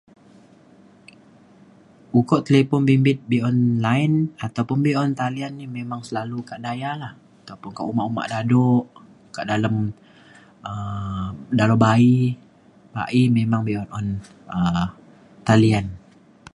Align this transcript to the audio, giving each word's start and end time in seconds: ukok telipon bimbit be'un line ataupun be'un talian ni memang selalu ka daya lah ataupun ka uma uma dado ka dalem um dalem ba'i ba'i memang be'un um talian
ukok 2.19 2.43
telipon 2.47 2.81
bimbit 2.89 3.19
be'un 3.31 3.57
line 3.85 4.17
ataupun 4.45 4.77
be'un 4.85 5.11
talian 5.19 5.53
ni 5.59 5.65
memang 5.77 6.01
selalu 6.07 6.37
ka 6.49 6.55
daya 6.65 6.91
lah 7.03 7.13
ataupun 7.41 7.71
ka 7.77 7.81
uma 7.91 8.03
uma 8.09 8.23
dado 8.33 8.67
ka 9.35 9.41
dalem 9.49 9.75
um 10.69 11.29
dalem 11.59 11.79
ba'i 11.85 12.15
ba'i 12.95 13.21
memang 13.39 13.61
be'un 13.69 13.89
um 14.57 14.85
talian 15.47 15.85